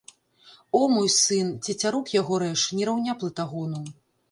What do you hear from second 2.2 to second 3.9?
яго рэж, не раўня плытагону.